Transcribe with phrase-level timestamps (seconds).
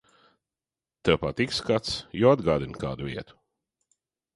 [1.09, 3.41] Tev patīk skats, jo atgādina kādu vietu?